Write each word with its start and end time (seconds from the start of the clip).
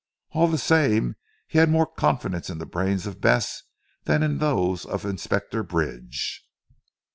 All 0.31 0.47
the 0.47 0.57
same 0.57 1.13
he 1.47 1.59
had 1.59 1.69
more 1.69 1.85
confidence 1.85 2.49
in 2.49 2.57
the 2.57 2.65
brains 2.65 3.05
of 3.05 3.21
Bess 3.21 3.61
than 4.05 4.23
in 4.23 4.39
those 4.39 4.83
of 4.83 5.05
Inspector 5.05 5.61
Bridge. 5.65 6.43